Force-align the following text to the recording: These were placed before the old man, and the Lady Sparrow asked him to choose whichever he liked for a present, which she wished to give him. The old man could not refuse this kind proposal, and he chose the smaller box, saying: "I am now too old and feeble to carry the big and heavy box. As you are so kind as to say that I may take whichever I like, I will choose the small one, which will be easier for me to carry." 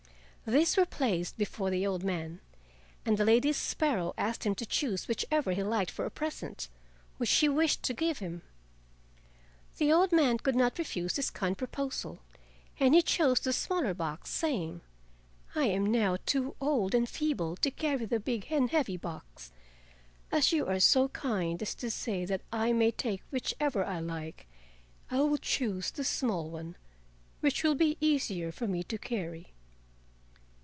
These 0.43 0.75
were 0.75 0.85
placed 0.87 1.37
before 1.37 1.69
the 1.69 1.87
old 1.87 2.03
man, 2.03 2.41
and 3.05 3.17
the 3.17 3.23
Lady 3.23 3.53
Sparrow 3.53 4.13
asked 4.17 4.43
him 4.45 4.53
to 4.55 4.65
choose 4.65 5.07
whichever 5.07 5.53
he 5.53 5.63
liked 5.63 5.91
for 5.91 6.03
a 6.03 6.09
present, 6.11 6.67
which 7.15 7.29
she 7.29 7.47
wished 7.47 7.83
to 7.83 7.93
give 7.93 8.19
him. 8.19 8.41
The 9.77 9.93
old 9.93 10.11
man 10.11 10.39
could 10.39 10.55
not 10.57 10.77
refuse 10.79 11.15
this 11.15 11.29
kind 11.29 11.57
proposal, 11.57 12.19
and 12.81 12.93
he 12.95 13.01
chose 13.01 13.39
the 13.39 13.53
smaller 13.53 13.93
box, 13.93 14.29
saying: 14.31 14.81
"I 15.55 15.65
am 15.67 15.85
now 15.89 16.17
too 16.25 16.55
old 16.59 16.93
and 16.95 17.07
feeble 17.07 17.55
to 17.57 17.71
carry 17.71 18.05
the 18.05 18.19
big 18.19 18.47
and 18.51 18.69
heavy 18.71 18.97
box. 18.97 19.53
As 20.33 20.51
you 20.51 20.65
are 20.65 20.81
so 20.81 21.09
kind 21.09 21.61
as 21.61 21.73
to 21.75 21.89
say 21.89 22.25
that 22.25 22.41
I 22.51 22.73
may 22.73 22.91
take 22.91 23.21
whichever 23.31 23.85
I 23.85 23.99
like, 24.01 24.47
I 25.09 25.19
will 25.21 25.37
choose 25.37 25.91
the 25.91 26.03
small 26.03 26.49
one, 26.49 26.75
which 27.39 27.63
will 27.63 27.75
be 27.75 27.95
easier 28.01 28.51
for 28.51 28.67
me 28.67 28.83
to 28.83 28.97
carry." 28.97 29.53